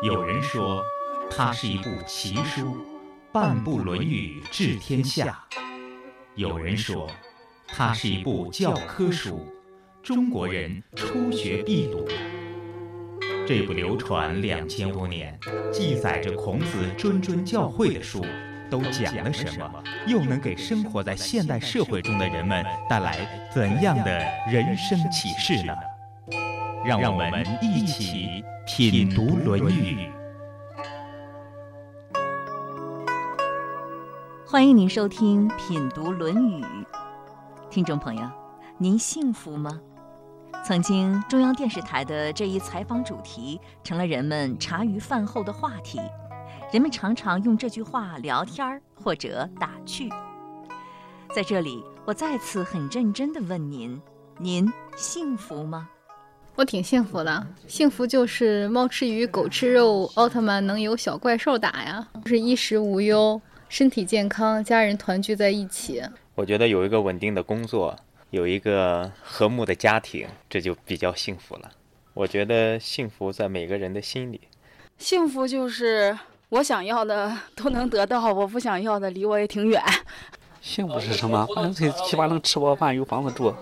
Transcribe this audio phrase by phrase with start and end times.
[0.00, 0.84] 有人说，
[1.28, 2.76] 它是一部奇书，
[3.32, 5.26] 半部《论语》治天下；
[6.36, 7.10] 有人说，
[7.66, 9.44] 它是一部教科书，
[10.00, 12.06] 中国人初学必读。
[13.44, 15.36] 这部流传两千多年、
[15.72, 18.24] 记载着孔子谆谆教诲的书，
[18.70, 19.70] 都讲了什么？
[20.06, 24.18] 又能给生活在现代社会中的人们带来怎样的
[24.50, 25.72] 人生启示呢？
[26.84, 30.08] 让我们一起品读《论语》。
[34.46, 36.62] 欢迎您收听《品读论语》，
[37.68, 38.22] 听众朋友，
[38.78, 39.78] 您幸福吗？
[40.64, 46.00] 曾经中央电视台的这一采访主题成了人们茶余饭后的话题，
[46.70, 50.10] 人们常常用这句话聊天儿或者打趣。
[51.34, 53.98] 在这里，我再次很认真地问您：
[54.38, 55.88] 您幸福吗？
[56.54, 63.40] 我挺幸福的，幸福就是猫吃鱼，狗吃肉，奥特曼能有小怪兽打呀，就是衣食无忧，
[63.70, 66.02] 身体健康，家人团聚在一起。
[66.34, 67.96] 我觉得有一个稳定的工作，
[68.28, 71.70] 有一个和睦的家庭，这就比较幸福了。
[72.12, 74.42] 我觉得幸福在每个人的心里。
[74.98, 76.18] 幸福就是
[76.50, 79.82] 我想要的 都能得到，我不想要的离我也挺远。
[80.60, 81.46] 幸福是什么？
[81.54, 83.54] 反正最起码能吃饱饭，有房子住。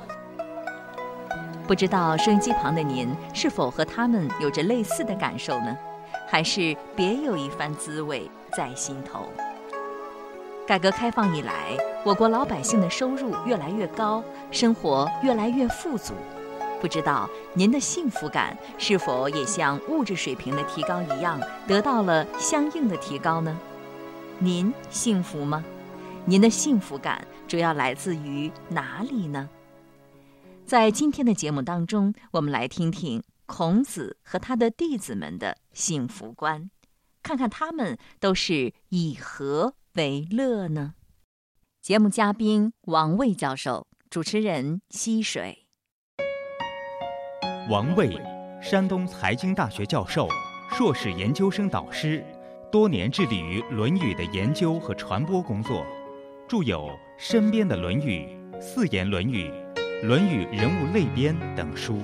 [1.66, 5.76] 不知道收音机旁的您是否和他们有着类似的感受呢？
[6.28, 9.26] 还是别有一番滋味在心头？
[10.64, 16.14] 改革开放以来，我国老百姓的收入越来越高，生活越来越富足。
[16.80, 23.58] 不知道您的幸福感是否也像物质水平的提高一样，得到了相应的提高呢？
[24.38, 25.64] 您幸福吗？
[26.26, 29.48] 您的幸福感主要来自于哪里呢？
[30.66, 36.70] 在今天的节目当中，我们来听听孔子和他的弟子们的幸福观，
[37.22, 40.94] 看看他们都是以何为乐呢？
[41.80, 45.65] 节目嘉宾王卫教授，主持人溪水。
[47.68, 48.16] 王卫，
[48.62, 50.28] 山东财经大学教授、
[50.70, 52.24] 硕士研究生导师，
[52.70, 55.84] 多年致力于《论语》的研究和传播工作，
[56.46, 56.82] 著有
[57.18, 58.28] 《身边的论语》
[58.60, 59.50] 《四言论语》。
[60.06, 62.00] 《论语人物类编》等书。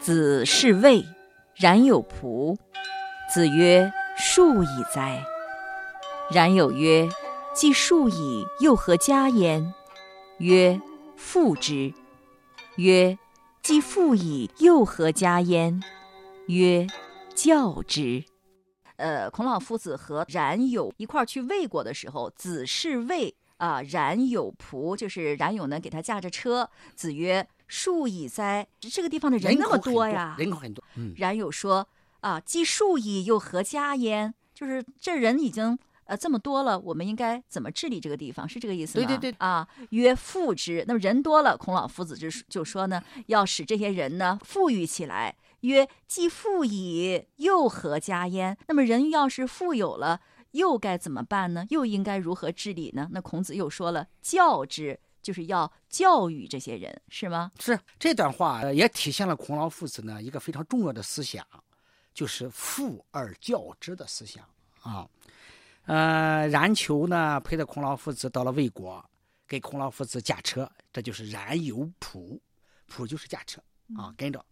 [0.00, 1.04] 子是卫，
[1.54, 2.56] 冉有仆。
[3.32, 5.22] 子曰：“数矣哉！”
[6.32, 7.08] 冉有曰
[7.54, 9.72] ：“既数矣，又何加焉？”
[10.38, 10.80] 曰
[11.16, 11.94] ：“父之。”
[12.76, 13.16] 曰
[13.62, 15.80] ：“既父矣，又何加焉？”
[16.48, 16.86] 曰
[17.34, 18.24] ：“教之。”
[18.96, 26.68] 呃，孔老夫子和冉有一块儿去魏国的时候，子是魏啊，冉有仆，就是冉有呢给他驾着车。
[26.96, 30.84] 子曰：“数矣哉！”这个地方的人那么多呀，人口很多。
[30.96, 31.86] 嗯，冉有说
[32.20, 35.76] ：“啊，既数矣，又何加焉？”就是这人已经
[36.06, 38.48] 呃这么多了，我们应该怎么治理这个地方？
[38.48, 39.06] 是这个意思吗？
[39.06, 39.36] 对对对。
[39.38, 40.84] 啊，曰富之。
[40.86, 45.36] 那么人多了，孔老夫子就就说呢，要使这些人呢富裕起来。
[45.60, 48.56] 曰：既富矣，又何加焉？
[48.68, 50.20] 那么人要是富有了，
[50.50, 51.64] 又该怎么办呢？
[51.70, 53.08] 又应该如何治理呢？
[53.12, 57.50] 那孔子又说了：教之，就是要教育这些人，是吗？
[57.58, 61.42] 是这段话也体现了孔老夫子呢一个非常重要的思想，
[62.12, 64.44] 就是富而教之的思想
[64.82, 65.08] 啊。
[65.86, 69.04] 呃，冉求呢陪着孔老夫子到了魏国，
[69.46, 72.38] 给孔老夫子驾车，这就是冉有仆，
[72.90, 73.62] 仆就是驾车
[73.96, 74.44] 啊，跟着。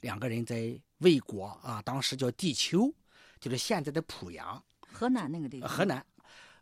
[0.00, 2.92] 两个人在魏国啊，当时叫地丘，
[3.40, 5.70] 就是现在的濮阳，河南那个地方。
[5.70, 6.04] 河南，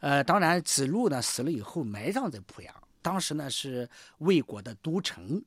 [0.00, 2.74] 呃，当然子路呢死了以后埋葬在濮阳。
[3.00, 5.42] 当时呢是魏国的都城。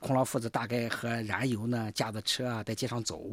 [0.00, 3.30] 孔老夫子大概和冉有呢驾着车啊在街上走，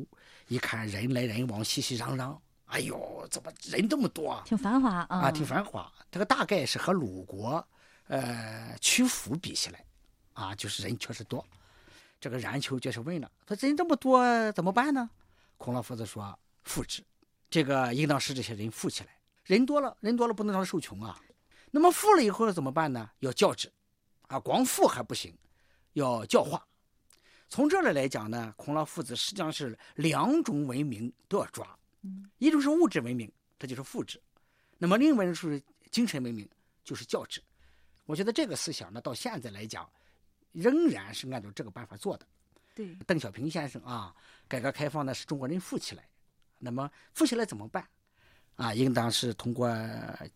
[0.47, 4.42] 一看人来人往，熙熙攘攘，哎呦，怎么人这么多？
[4.46, 5.08] 挺繁华啊。
[5.09, 5.92] 啊，挺繁华。
[6.12, 7.66] 这个大概是和鲁国，
[8.07, 9.86] 呃，曲阜比起来，
[10.34, 11.45] 啊，就是人确实多。
[12.19, 15.10] 这个冉求就是问了：“说人这么多怎么办呢？”
[15.57, 17.04] 孔老夫子说：“富之，
[17.50, 19.10] 这个应当使这些人富起来。
[19.44, 21.19] 人多了，人多了不能让他受穷啊。
[21.69, 23.10] 那么富了以后怎么办呢？
[23.19, 23.72] 要教之，
[24.28, 25.38] 啊，光富还不行，
[25.94, 26.66] 要教化。
[27.48, 31.68] 从这里来讲呢，孔老夫子实际上是两种文明都要抓。
[32.38, 34.19] 一种是物质文明，这就是富制；
[34.78, 35.62] 那么另外一种是
[35.92, 36.48] 精神文明，
[36.84, 37.42] 就是教制。
[38.06, 39.90] 我觉得这个思想呢，到现在来讲。”
[40.57, 42.25] 仍然是按照这个办法做的。
[42.74, 44.16] 对，邓小平先生啊，
[44.48, 46.07] 改革开放呢，是中国人富起来。
[46.60, 47.86] 那么富起来怎么办？
[48.56, 49.69] 啊，应当是通过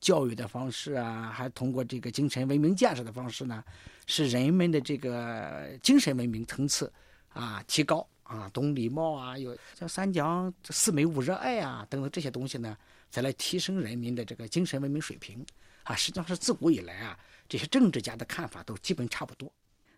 [0.01, 3.63] 教育的方式啊，还通过这个精神文明建设的方式呢，
[4.07, 6.91] 使人们的这个精神文明层次
[7.29, 12.77] 啊提高啊，懂礼貌啊，有像三讲四美五热爱啊等等这些东西呢，
[13.09, 15.43] 再来提升人民的这个精神文明水平
[15.83, 17.17] 啊，实际上是自古以来啊，
[17.47, 19.51] 这些政治家的看法都基本差不多。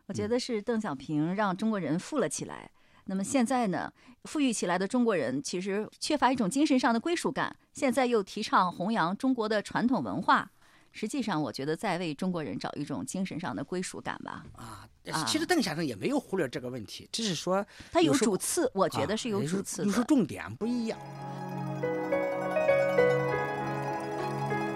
[0.06, 2.72] 我觉得是邓小平让中国人富了起来。
[3.06, 3.92] 那么现在呢，
[4.24, 7.54] 富裕起来的中国人其实缺乏一种精神上的归属感。
[7.74, 10.50] 现在又提倡弘扬中国的传统文化，
[10.92, 14.44] 实际上我觉得在为中国人找一种精神上的归属感吧。
[14.56, 14.88] 啊，
[15.26, 21.00] 其实邓先生也没有忽略这个问题，只是说他有主次，我觉得是有主次，有时重点不一样。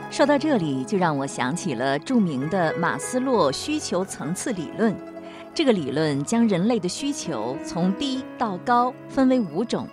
[0.10, 4.96] 说到这里，就让我想起了著名的马斯洛需求层次理论。
[5.54, 9.88] 这个理论将人类的需求从低到高分为五种，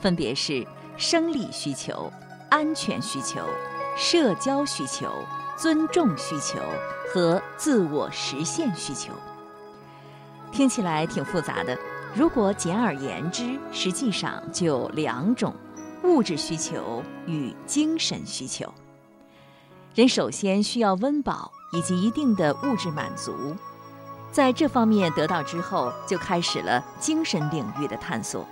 [0.00, 0.66] 分别是
[0.96, 2.12] 生理需求、
[2.50, 3.40] 安全需求、
[3.96, 5.24] 社交需求、
[5.58, 6.60] 尊重需求
[7.12, 9.12] 和自我实现需求。
[10.52, 11.76] 听起来挺复杂的，
[12.14, 15.52] 如果简而言之，实际上就两种：
[16.04, 18.72] 物质需求与精神需求。
[19.96, 23.56] 人首先需要温饱以及一定的物质满足。
[24.30, 28.46] 在这方面得到之后，就开始了精神领域的探索。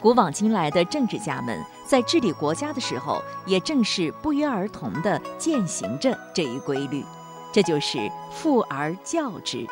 [0.00, 7.02] 古往今来的政治家们在治理国家的时候，也正是不约而同地践行着这一规律，
[7.50, 7.98] 这就是
[8.30, 9.66] 富而教之。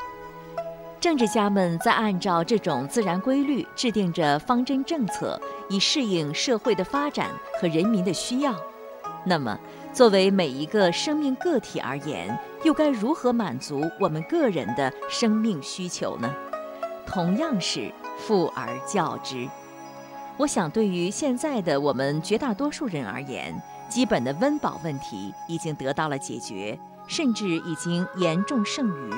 [0.99, 7.29] 政治家们在按照这种自然规律制定着方针政策，以适应社会的发展
[7.61, 8.57] 和人民的需要。
[9.23, 9.59] 那么，
[9.93, 16.35] 作为每一个生命个体而言，又该如何满足我们个人的生命需求呢？
[17.07, 19.47] 同样是富而教之。
[20.39, 29.11] 我想，对于现在的我们绝大多数人而言，基本的温饱问题已经得到了解决，甚至已经严重剩余。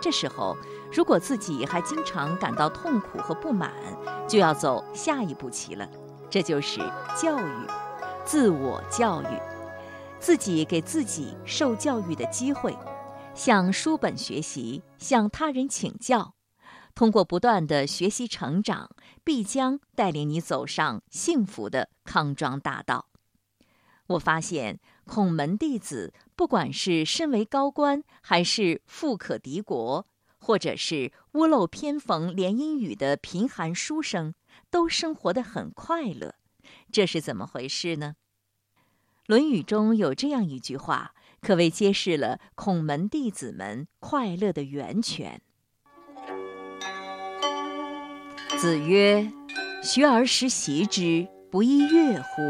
[0.00, 0.56] 这时候，
[0.90, 3.70] 如果自己还经常感到痛苦和不满，
[4.26, 5.86] 就要走下一步棋了，
[6.30, 6.80] 这就是
[7.20, 7.66] 教育。
[8.24, 9.26] 自我教育，
[10.18, 12.74] 自己给自己受教育的机会，
[13.34, 16.32] 向书本学习，向他人请教，
[16.96, 18.90] 通过不断的学习成长，
[19.22, 23.10] 必将带领你走上幸福的康庄大道。
[24.06, 30.06] 我发现孔门弟子，不管是身为高官，还是富可敌国，
[30.38, 34.34] 或者是屋漏偏逢连阴雨的贫寒书生，
[34.70, 36.36] 都生活得很快乐。
[36.90, 38.16] 这是怎么回事呢？
[39.26, 41.12] 《论语》中有这样一句话，
[41.42, 45.42] 可谓揭示了孔门弟子们快乐的源泉。
[48.58, 49.30] 子曰
[49.84, 52.42] ：“学而时习之，不亦乐乎？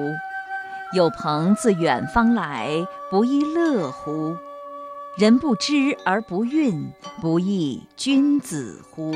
[0.94, 4.36] 有朋自远方来，不亦乐乎？
[5.18, 9.12] 人不知而不愠，不亦君子乎？”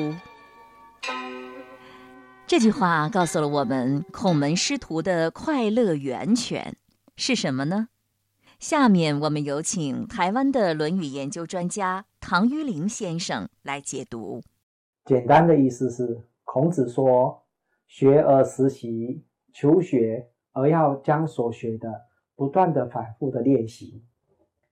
[2.49, 6.75] 这句话告诉了我们孔门师徒的快乐源泉
[7.17, 7.87] 是什么呢？
[8.59, 14.43] 下面我们有请台湾的《论语》研究专家唐于林先生来解读。
[15.05, 16.21] 简单的意思是，
[16.53, 17.45] 孔子说
[17.87, 24.05] ：“学而时习，求学而要将所学的不断的反复的练习。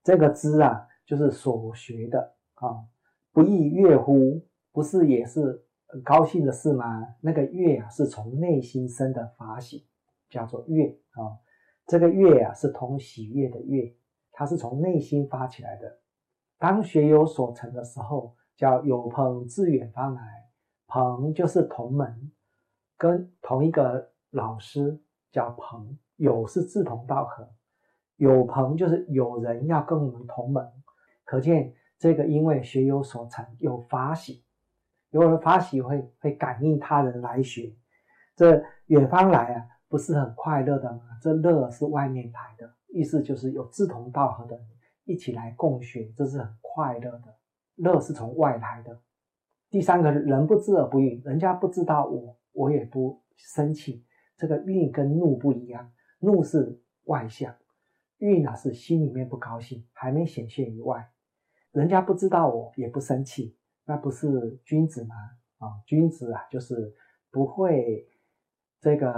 [0.02, 2.82] 这个知啊，就是所学的啊，
[3.30, 4.44] 不亦乐乎？
[4.72, 7.14] 不是也是？”很高兴的事吗？
[7.20, 9.86] 那个悦啊，是从内心生的法喜，
[10.28, 11.38] 叫做悦啊。
[11.86, 13.94] 这个悦啊，是同喜悦的悦，
[14.32, 16.00] 它是从内心发起来的。
[16.58, 20.47] 当学有所成的时候，叫有朋自远方来，
[20.88, 22.32] 朋就是同门，
[22.96, 27.48] 跟同一个老师叫朋，友是志同道合，
[28.16, 30.66] 有朋就是有人要跟我们同门，
[31.24, 34.42] 可见这个因为学有所成，有法喜。
[35.10, 37.74] 有人法喜会会感应他人来学，
[38.34, 41.00] 这远方来啊，不是很快乐的吗？
[41.22, 44.66] 这乐是外面来的，意思就是有志同道合的人
[45.04, 47.34] 一起来共学，这是很快乐的。
[47.76, 48.98] 乐是从外来的。
[49.70, 54.04] 第三个人不知而不愠，人家不知道我，我也不生气。
[54.36, 57.54] 这个愠跟怒不一样，怒是外向，
[58.18, 61.10] 愠呢是心里面不高兴，还没显现于外。
[61.72, 63.56] 人家不知道我，也不生气。
[63.84, 65.14] 那不是君子吗？
[65.58, 66.94] 啊，君子啊，就是
[67.30, 68.06] 不会
[68.80, 69.12] 这个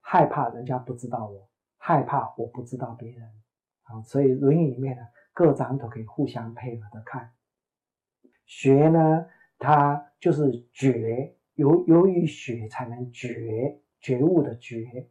[0.00, 3.22] 害怕人家不知道我，害怕我不知道别人
[3.82, 4.00] 啊。
[4.02, 5.02] 所以《论语》里面呢，
[5.32, 7.30] 各章都可以互相配合的看。
[8.46, 9.26] 学呢，
[9.58, 15.08] 它就是觉，由由于学才能觉，觉悟的觉，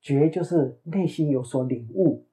[0.00, 2.26] 觉就是内心有所领悟，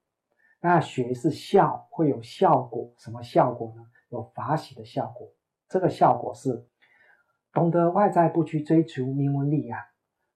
[0.61, 3.85] 那学是效，会有效果，什么效果呢？
[4.09, 5.31] 有法喜的效果。
[5.67, 6.67] 这个效果是
[7.51, 9.79] 懂得外在，不去追求名闻利养，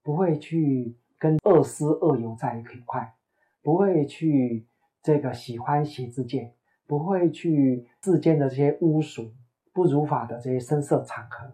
[0.02, 3.14] 不会去跟恶思恶友在一块，
[3.62, 4.66] 不会去
[5.04, 6.56] 这个喜欢邪之见，
[6.88, 9.32] 不会去世间的这些污俗、
[9.80, 11.50] 不如法的这些声色场合。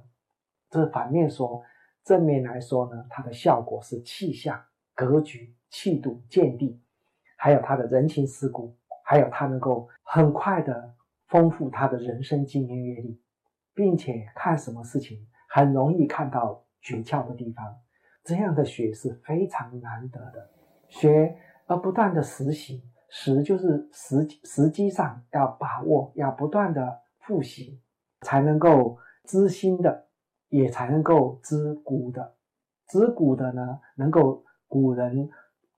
[0.71, 1.61] 这反面说，
[2.03, 4.59] 正面来说呢，它的效果是气象、
[4.95, 6.81] 格局、气度、见地，
[7.37, 10.95] 还有他的人情世故，还有他能够很快的
[11.27, 13.21] 丰富他的人生经验阅历。
[13.75, 17.77] 并且看什么事情很容易看到诀窍的地方，
[18.23, 20.49] 这样的学是非常难得的
[20.87, 27.81] 学，而不断的实习，实就是实实际上要把握，要不断的复习，
[28.21, 30.07] 才能够知新的，
[30.49, 32.35] 也才能够知古的，
[32.87, 35.29] 知古的呢，能够古人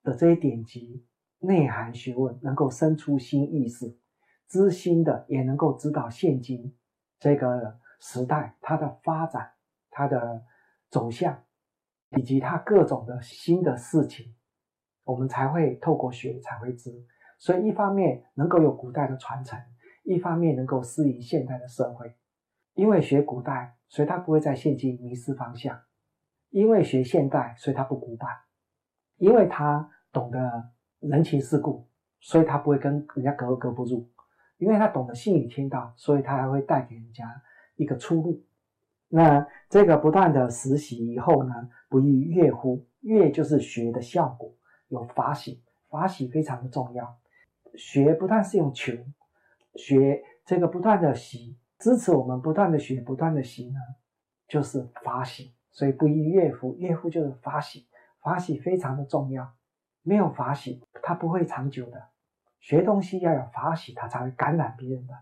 [0.03, 1.06] 的这些典籍
[1.39, 3.98] 内涵学问能够生出新意识，
[4.48, 6.75] 知新的也能够知道现今
[7.20, 7.79] 这个。
[8.00, 9.53] 时代它的发展、
[9.89, 10.44] 它的
[10.91, 11.44] 走向，
[12.12, 14.36] 以及它各种的新的事情，
[15.03, 16.91] 我们才会透过学才会知。
[17.39, 19.60] 所以一方面能够有古代的传承，
[20.03, 22.15] 一方面能够适应现代的社会。
[22.78, 25.76] 因为学古代，所以他不会在现今迷失方向；
[26.52, 28.30] 因为学现代，所以他不古板；
[29.18, 30.70] 因为他懂得
[31.00, 31.88] 人情世故，
[32.20, 34.08] 所以他不会跟人家格格不入；
[34.60, 37.26] 因为他懂得信与天道，所以他还会带给人家。
[37.78, 38.44] 一个出路，
[39.08, 41.54] 那这个不断的实习以后呢，
[41.90, 42.86] 不亦乐乎？
[43.02, 44.54] 乐就是学的效果，
[44.90, 47.18] 有法喜，法喜非常的重要。
[47.76, 48.94] 学不但是用求，
[49.76, 53.80] 学这个不断的习，支持我们不断的学，不断的习呢，
[54.48, 55.54] 就是法喜。
[55.72, 56.76] 所以不亦乐乎？
[56.80, 57.88] 乐乎就是法喜，
[58.22, 59.54] 法喜非常的重要。
[60.02, 62.08] 没有法喜，它不会长久的。
[62.60, 65.14] 学东西要有法喜，它才会感染别人的。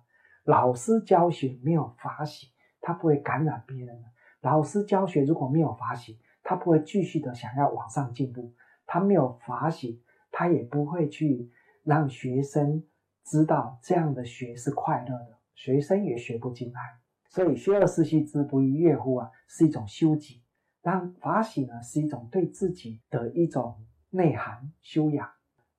[0.45, 4.07] 老师教学没有法喜，他不会感染别人的。
[4.41, 8.53] 老师教学如果没有法喜，他不会继续的想要往上进步。
[8.85, 11.51] 他没有法喜，他也不会去
[11.83, 12.83] 让学生
[13.25, 16.79] 知道这样的学是快乐的，学生也学不进来。
[17.27, 19.31] 所以学而时习之，不亦乐乎啊？
[19.47, 20.43] 是一种修己。
[20.81, 25.27] 但法喜呢，是一种对自己的一种内涵修养。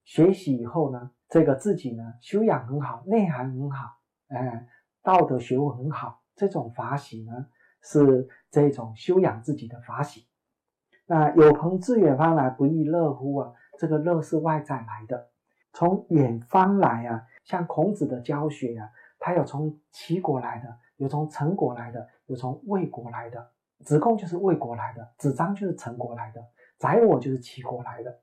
[0.04, 3.98] 学习以后呢，这个自己呢修养很好，内涵很好。
[4.28, 4.66] 哎，
[5.02, 7.46] 道德学问很好，这种法喜呢，
[7.82, 10.26] 是这种修养自己的法喜。
[11.06, 13.52] 那有朋自远方来，不亦乐乎啊？
[13.78, 15.30] 这个乐是外在来的，
[15.72, 17.22] 从远方来啊。
[17.44, 23.50] 像孔子的教学啊，他有从齐国来的，有从陈国来的，有从魏国来的。
[23.84, 26.42] 子贡就是魏国来的，子张就是陈国来的，
[26.78, 28.20] 宰我就是齐国来的。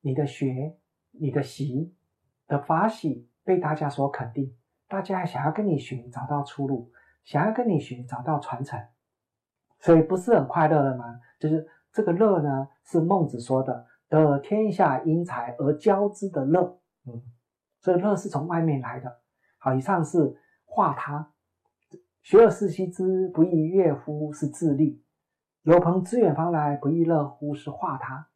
[0.00, 0.76] 你的学，
[1.12, 1.94] 你的习
[2.48, 4.52] 的法喜被大家所肯定。
[4.88, 6.90] 大家想要跟你学，找到出路；
[7.22, 8.80] 想要跟你学，找到传承，
[9.78, 11.20] 所以不是很快乐的吗？
[11.38, 16.80] 就是这个乐呢，是孟子说的“得天下英才而教之”的乐。
[17.06, 17.22] 嗯，
[17.80, 19.20] 这个乐是从外面来的。
[19.74, 21.32] 以上是化他，
[22.22, 24.32] 学而时习之，不亦乐乎？
[24.32, 25.02] 是自立。
[25.62, 27.54] 有朋自远方来，不亦乐乎？
[27.54, 28.28] 是化他。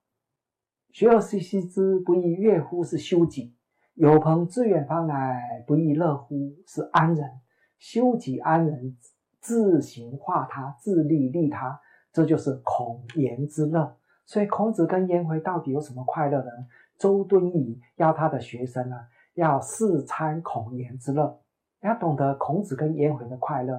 [0.91, 2.83] 学而时习之，不亦乐乎？
[2.85, 3.55] 是修己。
[3.95, 6.57] 有朋自远方来，不亦乐乎？
[6.67, 7.31] 是安人，
[7.79, 8.97] 修己安人，
[9.41, 11.81] 自行化他，自利利他，
[12.13, 13.97] 这就是孔颜之乐。
[14.25, 16.51] 所以孔子跟颜回到底有什么快乐呢？
[16.99, 18.97] 周敦颐要他的学生呢，
[19.35, 21.41] 要试参孔颜之乐，
[21.81, 23.75] 要懂得孔子跟颜回的快乐，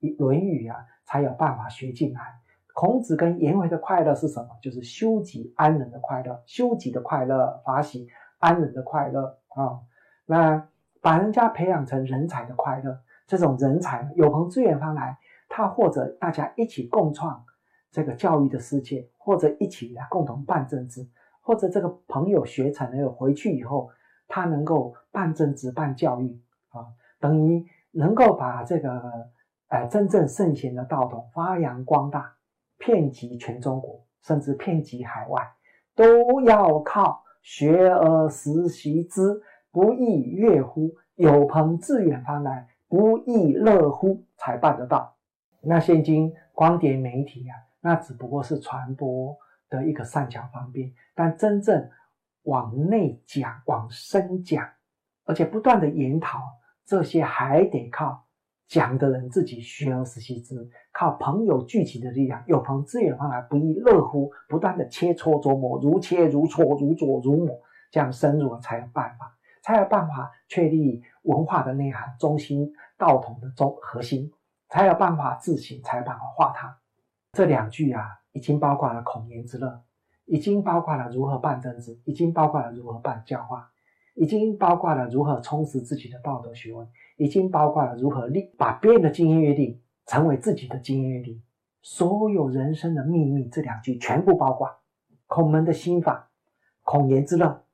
[0.18, 2.20] 《论语》啊才有办法学进来。
[2.74, 4.48] 孔子跟颜回的快乐是什么？
[4.62, 8.08] 就是修己安人的快乐，修己的快乐，法喜。
[8.40, 9.80] 安人的快乐啊，
[10.24, 10.68] 那
[11.00, 17.44] 把人家培养成人才的快乐，这种人才有朋自远方来，他或者大家一起共创
[17.90, 21.04] 这个教育的世界，或者一起来共同办政治，
[21.40, 23.90] 或者这个朋友学成了回去以后，
[24.38, 26.86] 他能够办政治、办教育啊，
[27.18, 29.28] 等于能够把这个
[29.68, 32.32] 呃真正圣贤的道统发扬光大，
[32.78, 35.42] 遍及全中国，甚至遍及海外，
[35.94, 37.24] 都要靠。
[37.40, 39.40] 学而时习之，
[39.70, 40.94] 不亦乐乎？
[41.14, 44.22] 有朋自远方来，不亦乐乎？
[44.36, 45.16] 才办得到。
[45.62, 49.34] 那现今光碟媒体啊，那只不过是传播
[49.70, 51.88] 的一个善巧方便，但真正
[52.48, 54.66] 往内讲、往深讲，
[55.24, 56.40] 而且不断的研讨，
[56.86, 58.24] 这些还得靠。
[58.66, 60.54] 讲的人自己学而时习之，
[60.92, 64.30] 靠朋友聚集的力量，有朋自远方来，不亦乐乎？
[64.46, 67.58] 不断的切磋琢磨，如切如磋，如琢如磨，
[67.90, 74.30] 这样深入了才有办法，才有办法确立文化的内涵、中心、道统的中核心，
[74.68, 76.78] 才有办法自省，才有办法化他。
[77.32, 79.82] 这两句啊，已经包括了孔颜之乐，
[80.28, 83.70] 已经包括了如何办政治，已经包括了如何办教化，
[84.14, 91.42] 已经包括了如何充实自己的道德学问，已经包括了如何立把别人的经验约定成为自己的经验约定。
[91.80, 94.70] 所有人生的秘密，这两句全部包括
[95.26, 96.28] 孔门的心法，
[96.82, 97.64] 孔颜之乐，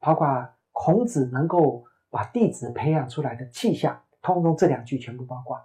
[0.00, 5.60] 包括孔子能够把弟子培养出来的气象，通通这两句全部包括。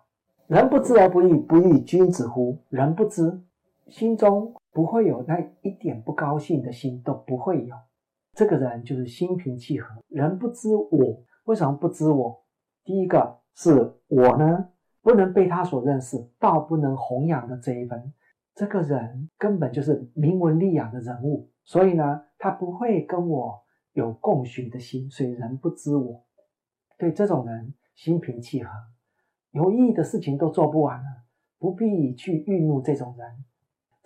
[0.46, 2.62] 人不知而不愠，不亦君子乎？
[2.70, 3.41] 人不知，
[3.89, 7.75] 心中不会有那一点不高兴的心都不会有。
[8.34, 9.96] 这个人就是心平气和。
[10.08, 12.44] 人不知我，为什么不知我？
[12.84, 13.72] 第一个是
[14.08, 14.70] 我呢？
[15.01, 18.13] 不能被他所认识，道不能弘扬的这一份，
[18.53, 23.58] 这个人根本就是名闻利养的人物，所以呢，他不会跟我
[23.94, 26.25] 有共寻的心，所以人不知我。
[26.98, 28.70] 对这种人，心平气和，
[29.51, 31.24] 有意义的事情都做不完了，
[31.58, 33.46] 不必去愠怒这种人。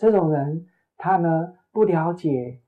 [0.01, 0.65] 这种人，
[0.97, 2.59] 他呢不了解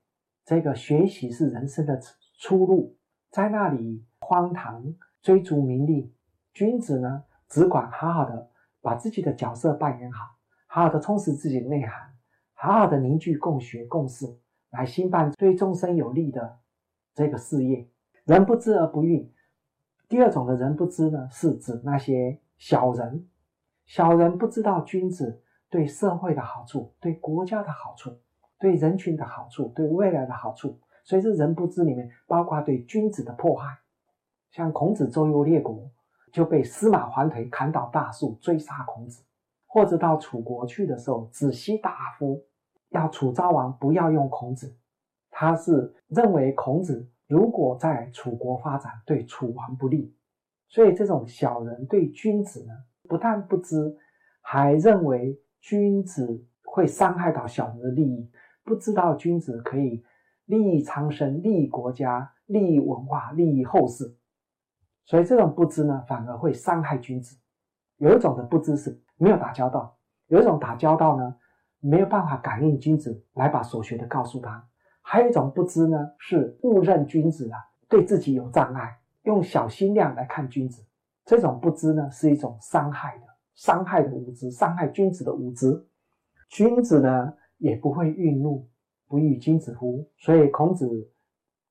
[0.45, 1.99] 这个学习是人生的
[2.37, 2.95] 出路，
[3.31, 6.13] 在那里荒唐追逐名利，
[6.53, 7.23] 君子呢？
[7.49, 10.37] 只管好好的把自己的角色扮演好，
[10.67, 12.13] 好好的充实自己的内涵，
[12.53, 14.27] 好好的凝聚共学共事，
[14.69, 16.59] 来兴办对众生有利的
[17.15, 17.89] 这个事业。
[18.25, 19.27] 人不知而不愠。
[20.07, 23.27] 第二种的人不知呢，是指那些小人，
[23.87, 25.41] 小人不知道君子
[25.73, 28.15] 对社会的好处，对国家的好处，
[28.59, 30.79] 对人群的好处，对未来的好处。
[31.03, 33.75] 所以这人不知里面包括对君子的迫害，
[34.51, 35.89] 像孔子周游列国。
[36.31, 39.23] 就被司马桓颓砍倒大树追杀孔子，
[39.67, 42.43] 或者到楚国去的时候，子西大夫
[42.89, 44.75] 要楚昭王不要用孔子，
[45.29, 50.11] 他是认为孔子如果在楚国发展对楚王不利，
[50.67, 52.73] 所以这种小人对君子呢，
[53.07, 53.95] 不但不知，
[54.41, 58.29] 还认为君子会伤害到小人的利益，
[58.65, 60.03] 不知道君子可以
[60.43, 64.13] 利益苍生、利益国家、利益文化、利益后世。
[65.05, 67.39] 所以这种不知呢，反而会伤害君子。
[67.95, 69.97] 有一种的不知是没有打交道，
[70.27, 71.33] 有一种打交道呢，
[71.79, 74.67] 没有办法感应君子来把所学的告诉他。
[75.01, 80.85] 还有一种不知呢，是误认君子啊，对自己有障碍，用小心量来看君子。
[81.23, 85.85] 这种不知呢，是一种伤害的、伤害的无知，伤害君子的无知。
[86.49, 88.67] 君子呢，也不会愠怒，
[89.07, 90.07] 不亦君子乎？
[90.17, 91.09] 所以孔子。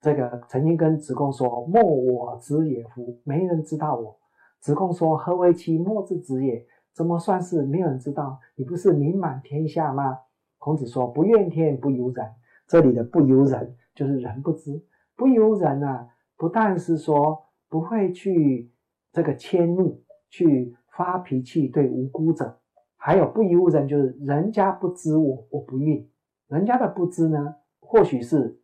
[0.00, 3.20] 这个曾经跟子贡说：“莫我知也乎？
[3.22, 4.18] 没人知道我。”
[4.58, 6.66] 子贡说：“何为其莫之子也？
[6.92, 8.40] 怎么算是没有人知道？
[8.56, 10.18] 你不是名满天下吗？”
[10.58, 12.26] 孔子说：“不怨天不尤人。”
[12.66, 14.82] 这里的“不尤人”就是人不知，
[15.14, 18.72] 不尤人呢，不但是说不会去
[19.12, 22.60] 这个迁怒、去发脾气对无辜者，
[22.96, 26.06] 还有不尤人，就是人家不知我，我不愠。
[26.48, 28.60] 人家的不知呢，或许是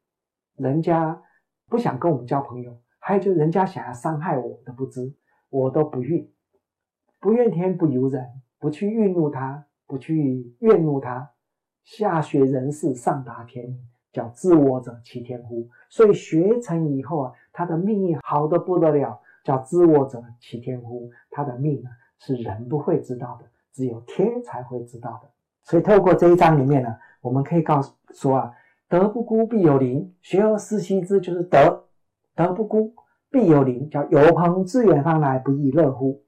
[0.56, 1.22] 人家。
[1.70, 5.12] 不想跟我们交朋友，还有就是人家想要伤害我的不知，
[5.50, 6.26] 我都不怨，
[7.20, 8.24] 不怨天不尤人，
[8.58, 11.30] 不去愠怒他，不去怨怒他。
[11.84, 13.78] 下学人事，上达天命，
[14.10, 15.68] 叫知我者其天乎？
[15.90, 21.10] 所以学成以后啊，他的命运好的不得了，叫知我者其天乎？
[21.30, 25.28] 他的命啊，是人不会知道的，只有天才会知道的。
[25.62, 28.52] 所以透过这一章里面呢，我们可以告诉说啊。
[28.90, 30.14] 德不孤，必有邻。
[30.22, 31.84] 学而时习之，就是德。
[32.34, 32.94] 德不孤，
[33.30, 33.86] 必有邻。
[33.90, 36.22] 叫有朋自远方来，不亦乐乎？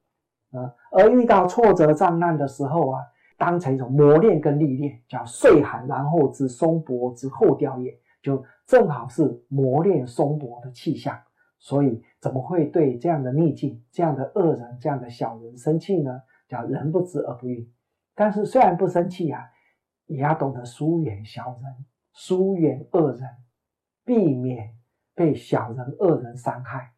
[0.50, 3.00] 啊，而遇到挫折、障难的时候啊，
[3.38, 11.18] 当成一种磨练跟历练，叫岁寒然后知松柏之后凋叶，就正好是磨练松柏的气象。
[11.61, 16.23] 所以，怎么会对这样的逆境、这样的恶人、这样的小人生气呢？
[16.49, 17.68] 叫人不知而不愠。
[18.16, 19.49] 但是，虽然不生气啊，
[20.07, 21.87] 也要懂得疏远小人。
[22.12, 23.23] 疏远恶人，
[24.05, 24.77] 避免
[25.14, 26.92] 被小人恶人伤害，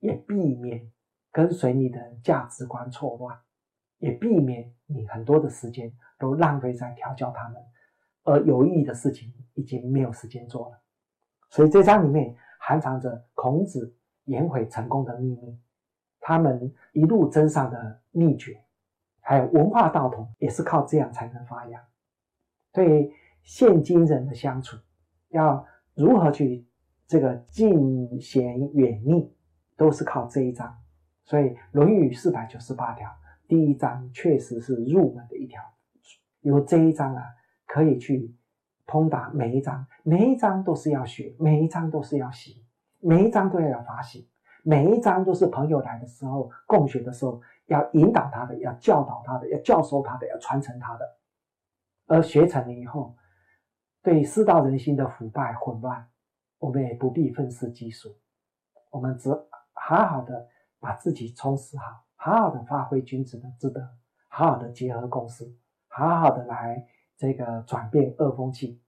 [0.00, 0.90] 也避免
[1.30, 3.38] 跟随你的价值观错乱，
[3.98, 7.62] 也避免你很多的时间都浪费在调教他们，
[8.24, 10.82] 而有意义的事情已经没有时间做了。
[11.48, 15.58] 所以这章里面含藏着孔子颜回成功的秘密，
[16.20, 18.62] 他们一路增上的秘诀，
[19.20, 21.82] 还有文化道统，也是靠这样才能发扬。
[22.72, 23.12] 对。
[23.48, 24.76] 现今人的相处，
[25.28, 26.66] 要如何去
[27.06, 29.32] 这个近贤远逆，
[29.76, 30.76] 都是靠这一章。
[31.22, 33.08] 所以《论语》四百九十八条，
[33.46, 35.62] 第一章确实是入门的一条。
[36.40, 37.22] 有这一章啊，
[37.66, 38.34] 可以去
[38.84, 42.65] 通达每一章，每一章都是要学，每一章都是要习，
[43.06, 44.28] 每一章都要有发心，
[44.64, 51.16] 每一章都是朋友来的时候共学的时候，要引导他的，要教导他的，要教授他的，要传承他的。
[52.08, 53.14] 而学成了以后，
[54.02, 56.08] 对世道人心的腐败混乱，
[56.58, 58.18] 我们也不必愤世嫉俗，
[58.90, 59.30] 我们只
[59.74, 60.48] 好好的
[60.80, 63.88] 把自己充实好，好好的发挥君子的之德，
[64.26, 65.44] 好好的结合共识，
[65.86, 66.84] 好好的来
[67.16, 68.82] 这个转变恶风气。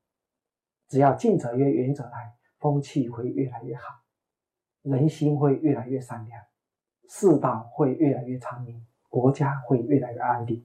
[0.88, 3.97] 只要近者约，远者来，风气会越来越好，
[4.82, 6.40] 人心会越来越善良，
[7.08, 10.64] 世道会越来越昌明，国家会越来越安定，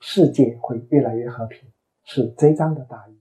[0.00, 1.68] 世界会越来越和平。
[2.04, 3.18] 是这章的大意。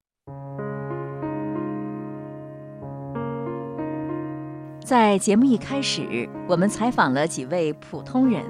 [4.84, 8.44] 在节目一开始，我们采访了几位普通人，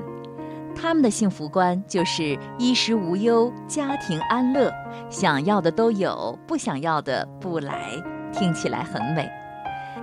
[0.76, 4.74] 他们的幸福观就是衣食无忧、家庭安乐，
[5.12, 7.92] 想要的都有，不想要的不来。
[8.34, 9.43] 听起来很美。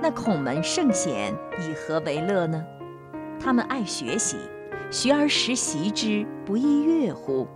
[0.03, 2.65] 那孔门圣贤以何为乐呢？
[3.39, 4.37] 他们爱学习，
[4.91, 7.47] 学而时习之，不亦乐乎？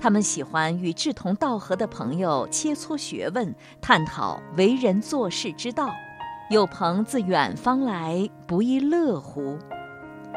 [0.00, 5.90] 他们喜欢与志同道合的朋友切磋学问，探讨为人做事之道。
[6.48, 9.58] 有朋自远方来，不亦乐乎？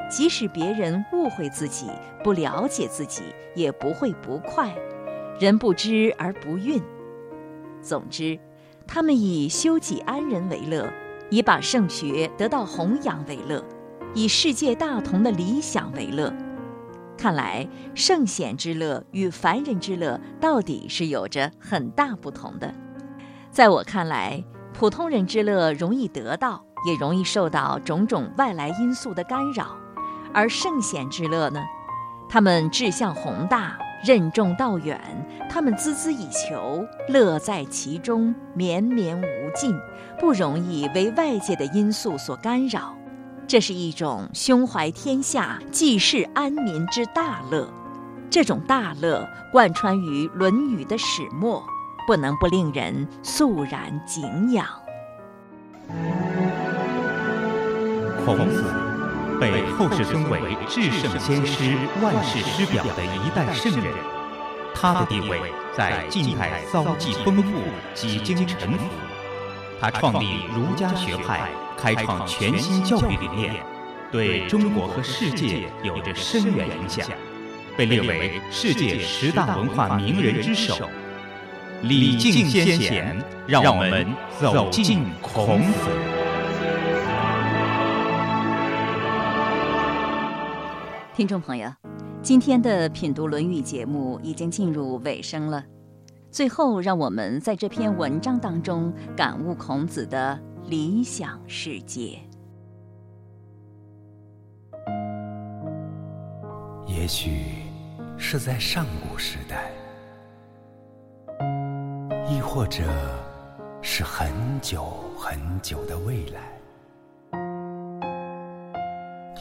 [0.10, 1.86] 即使别人误会自己、
[2.24, 3.22] 不了解自己，
[3.54, 4.76] 也不会不快。
[5.40, 6.82] 人不知而不愠。
[7.82, 8.40] 总之，
[8.88, 10.92] 他们以修己安人为乐，
[11.32, 13.64] 以把圣学得到弘扬为乐，
[14.14, 16.32] 以世界大同的理想为乐。
[17.18, 17.66] 看来，
[17.96, 22.74] 圣贤之乐与凡人之乐到底是有着很大不同的。
[23.50, 29.68] 在我看来，普通人之乐容易得到，也容易受到种种外来因素的干扰；
[30.34, 31.62] 而圣贤之乐呢，
[32.28, 35.00] 他们志向宏大，任重道远，
[35.50, 39.76] 他们孜孜以求，乐在其中，绵绵无尽，
[40.20, 42.96] 不容易为外界的因素所干扰。
[43.48, 47.68] 这是一种胸怀天下、济世安民之大乐，
[48.30, 51.62] 这种大乐贯穿于《论语》的始末，
[52.08, 54.66] 不能不令人肃然敬仰。
[58.26, 58.64] 孔子
[59.42, 63.92] 被后世尊为至圣先师、万世师表的一代圣人，
[64.76, 65.42] 他的地位
[65.76, 67.64] 在近代遭际丰富，
[67.96, 68.86] 几经沉浮。
[69.80, 71.50] 他创立儒家学派。
[71.78, 73.56] 开创全新教育理念，
[74.12, 77.08] 对中国和世界有着深远影响，
[77.76, 80.88] 被列为世界十大文化名人之首。
[81.82, 86.21] 礼敬先贤，让我们走进孔子。
[91.22, 91.72] 听众朋友，
[92.24, 95.64] 今天的品读《论语》节目已经进入尾声了，
[96.32, 100.40] 最后让我们在这篇文章当中感悟孔子的。
[100.66, 102.18] 理想世界，
[106.88, 107.44] 也许
[108.18, 109.72] 是在上古时代，
[112.32, 112.82] 亦或者
[113.84, 116.60] 是很久很久的未来，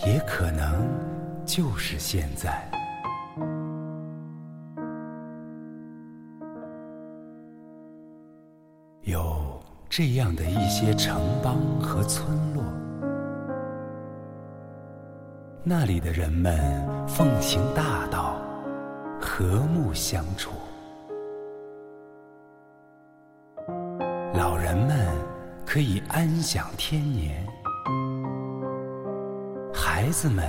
[0.06, 0.86] 也可能
[1.52, 2.70] 就是现在，
[9.02, 9.60] 有。
[9.88, 12.62] 这样的一些城邦和村落，
[15.64, 16.56] 那里的人们
[17.08, 18.40] 奉行大道，
[19.20, 20.52] 和睦相处。
[24.32, 25.08] 老人们
[25.66, 27.44] 可以安享天年，
[29.74, 30.46] 孩子们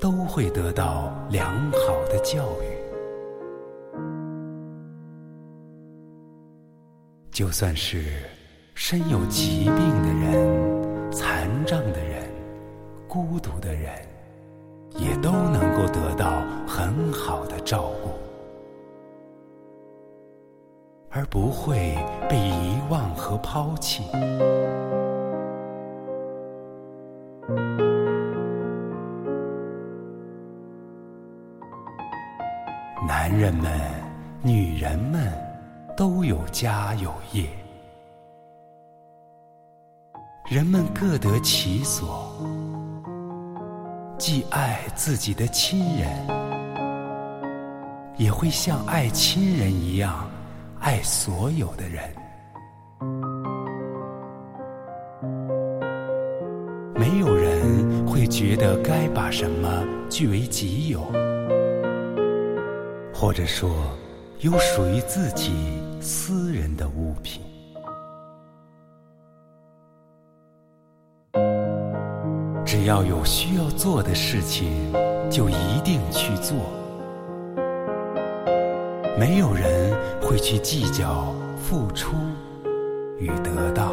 [0.00, 2.66] 都会得到良好的教育。
[7.30, 8.04] 就算是。
[8.82, 12.26] 身有疾病的人、残障的人、
[13.06, 13.92] 孤独的人，
[14.96, 18.08] 也都能够得到很好的照顾，
[21.10, 21.94] 而不会
[22.26, 24.04] 被遗忘和抛弃。
[33.30, 33.70] 男人们、
[34.42, 35.32] 女人们
[35.96, 37.48] 都有家有业。
[40.50, 42.34] 人们各得其所，
[44.18, 46.10] 既爱自己的亲人，
[48.16, 50.28] 也会像爱亲人一样
[50.80, 52.12] 爱所有的人。
[56.96, 61.00] 没有人会觉得该把什么据为己有，
[63.20, 63.68] 或者说
[64.38, 65.52] 有属于自己
[66.00, 67.42] 私人的物品。
[72.64, 74.90] 只要有需要做的事情，
[75.30, 76.56] 就一定去做。
[79.18, 82.16] 没有人会去计较付出
[83.18, 83.92] 与得到。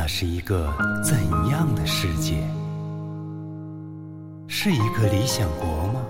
[0.00, 0.72] 那是一个
[1.04, 1.18] 怎
[1.50, 2.42] 样的世界？
[4.48, 6.00] 是一个理想国吗？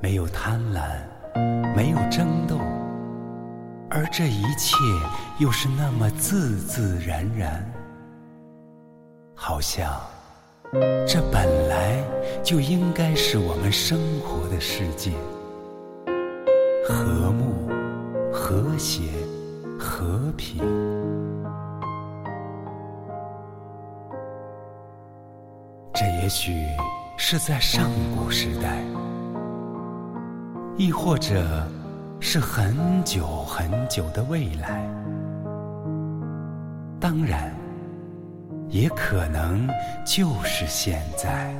[0.00, 1.00] 没有贪婪，
[1.74, 2.60] 没有争斗，
[3.90, 4.76] 而这一切
[5.40, 7.68] 又是那么自自然然，
[9.34, 10.00] 好像
[11.04, 12.00] 这本来
[12.44, 15.10] 就应该是我们生活的世界，
[16.88, 17.68] 和睦、
[18.32, 19.10] 和谐、
[19.76, 20.62] 和平。
[25.94, 26.66] 这也许
[27.16, 28.82] 是在上古时代，
[30.76, 31.64] 亦或者
[32.18, 34.84] 是很久很久的未来。
[36.98, 37.54] 当然，
[38.68, 39.68] 也可能
[40.04, 41.54] 就是现在。